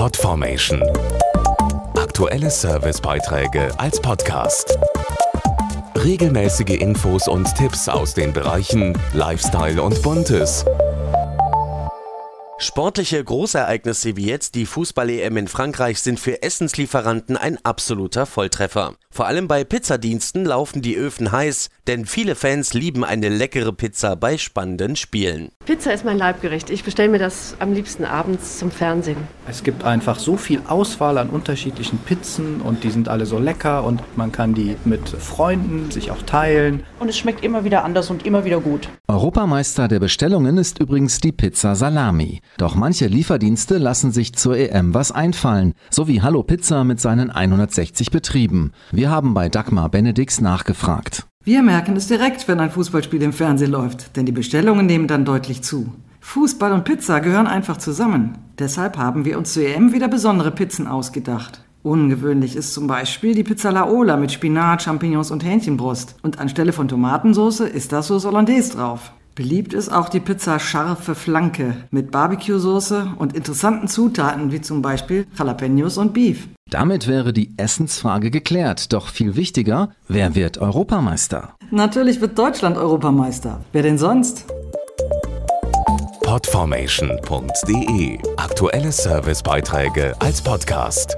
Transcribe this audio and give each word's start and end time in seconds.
Podformation. 0.00 0.82
Aktuelle 1.94 2.50
Servicebeiträge 2.50 3.68
als 3.78 4.00
Podcast. 4.00 4.78
Regelmäßige 5.94 6.80
Infos 6.80 7.28
und 7.28 7.54
Tipps 7.54 7.86
aus 7.86 8.14
den 8.14 8.32
Bereichen 8.32 8.98
Lifestyle 9.12 9.82
und 9.82 10.00
Buntes. 10.00 10.64
Sportliche 12.56 13.22
Großereignisse 13.22 14.16
wie 14.16 14.24
jetzt 14.24 14.54
die 14.54 14.64
Fußball-EM 14.64 15.36
in 15.36 15.48
Frankreich 15.48 16.00
sind 16.00 16.18
für 16.18 16.42
Essenslieferanten 16.42 17.36
ein 17.36 17.58
absoluter 17.62 18.24
Volltreffer. 18.24 18.94
Vor 19.12 19.26
allem 19.26 19.48
bei 19.48 19.64
Pizzadiensten 19.64 20.44
laufen 20.44 20.82
die 20.82 20.94
Öfen 20.94 21.32
heiß, 21.32 21.70
denn 21.88 22.06
viele 22.06 22.36
Fans 22.36 22.74
lieben 22.74 23.04
eine 23.04 23.28
leckere 23.28 23.72
Pizza 23.72 24.14
bei 24.14 24.38
spannenden 24.38 24.94
Spielen. 24.94 25.50
Pizza 25.66 25.92
ist 25.92 26.04
mein 26.04 26.16
Leibgericht. 26.16 26.70
Ich 26.70 26.84
bestelle 26.84 27.08
mir 27.08 27.18
das 27.18 27.56
am 27.58 27.72
liebsten 27.72 28.04
abends 28.04 28.58
zum 28.58 28.70
Fernsehen. 28.70 29.16
Es 29.48 29.64
gibt 29.64 29.82
einfach 29.82 30.20
so 30.20 30.36
viel 30.36 30.62
Auswahl 30.68 31.18
an 31.18 31.28
unterschiedlichen 31.28 31.98
Pizzen 31.98 32.60
und 32.60 32.84
die 32.84 32.90
sind 32.90 33.08
alle 33.08 33.26
so 33.26 33.40
lecker 33.40 33.82
und 33.82 34.00
man 34.16 34.30
kann 34.30 34.54
die 34.54 34.76
mit 34.84 35.08
Freunden 35.08 35.90
sich 35.90 36.12
auch 36.12 36.22
teilen. 36.22 36.84
Und 37.00 37.08
es 37.08 37.18
schmeckt 37.18 37.42
immer 37.42 37.64
wieder 37.64 37.82
anders 37.82 38.10
und 38.10 38.24
immer 38.24 38.44
wieder 38.44 38.60
gut. 38.60 38.88
Europameister 39.08 39.88
der 39.88 39.98
Bestellungen 39.98 40.56
ist 40.56 40.78
übrigens 40.78 41.18
die 41.18 41.32
Pizza 41.32 41.74
Salami. 41.74 42.42
Doch 42.58 42.76
manche 42.76 43.08
Lieferdienste 43.08 43.78
lassen 43.78 44.12
sich 44.12 44.34
zur 44.34 44.56
EM 44.56 44.94
was 44.94 45.10
einfallen, 45.10 45.74
so 45.90 46.06
wie 46.06 46.22
Hallo 46.22 46.44
Pizza 46.44 46.84
mit 46.84 47.00
seinen 47.00 47.30
160 47.30 48.12
Betrieben. 48.12 48.72
Wir 49.00 49.08
haben 49.08 49.32
bei 49.32 49.48
Dagmar 49.48 49.88
Benedix 49.88 50.42
nachgefragt. 50.42 51.26
Wir 51.42 51.62
merken 51.62 51.96
es 51.96 52.06
direkt, 52.06 52.46
wenn 52.48 52.60
ein 52.60 52.70
Fußballspiel 52.70 53.22
im 53.22 53.32
Fernsehen 53.32 53.70
läuft, 53.70 54.14
denn 54.14 54.26
die 54.26 54.30
Bestellungen 54.30 54.84
nehmen 54.84 55.06
dann 55.06 55.24
deutlich 55.24 55.62
zu. 55.62 55.94
Fußball 56.20 56.70
und 56.72 56.84
Pizza 56.84 57.20
gehören 57.20 57.46
einfach 57.46 57.78
zusammen. 57.78 58.36
Deshalb 58.58 58.98
haben 58.98 59.24
wir 59.24 59.38
uns 59.38 59.54
zur 59.54 59.62
EM 59.62 59.94
wieder 59.94 60.08
besondere 60.08 60.50
Pizzen 60.50 60.86
ausgedacht. 60.86 61.64
Ungewöhnlich 61.82 62.56
ist 62.56 62.74
zum 62.74 62.88
Beispiel 62.88 63.34
die 63.34 63.42
Pizza 63.42 63.72
Laola 63.72 64.18
mit 64.18 64.32
Spinat, 64.32 64.82
Champignons 64.82 65.30
und 65.30 65.46
Hähnchenbrust. 65.46 66.16
Und 66.20 66.38
anstelle 66.38 66.74
von 66.74 66.86
Tomatensauce 66.86 67.60
ist 67.60 67.92
da 67.92 68.02
Sauce 68.02 68.26
Hollandaise 68.26 68.76
drauf. 68.76 69.14
Beliebt 69.40 69.72
ist 69.72 69.90
auch 69.90 70.10
die 70.10 70.20
Pizza 70.20 70.58
scharfe 70.58 71.14
Flanke 71.14 71.74
mit 71.90 72.10
Barbecue-Soße 72.10 73.14
und 73.16 73.34
interessanten 73.34 73.88
Zutaten 73.88 74.52
wie 74.52 74.60
zum 74.60 74.82
Beispiel 74.82 75.26
Jalapenos 75.34 75.96
und 75.96 76.12
Beef. 76.12 76.46
Damit 76.68 77.08
wäre 77.08 77.32
die 77.32 77.54
Essensfrage 77.56 78.30
geklärt. 78.30 78.92
Doch 78.92 79.08
viel 79.08 79.36
wichtiger, 79.36 79.92
wer 80.08 80.34
wird 80.34 80.58
Europameister? 80.58 81.54
Natürlich 81.70 82.20
wird 82.20 82.38
Deutschland 82.38 82.76
Europameister. 82.76 83.64
Wer 83.72 83.82
denn 83.82 83.96
sonst? 83.96 84.44
Podformation.de 86.22 88.18
Aktuelle 88.36 88.92
Servicebeiträge 88.92 90.14
als 90.20 90.42
Podcast. 90.42 91.16